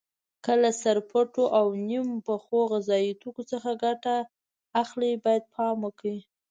[0.43, 4.15] که له سرپټو او نیم پخو غذایي توکو څخه ګټه
[4.83, 6.17] اخلئ باید پام وکړئ.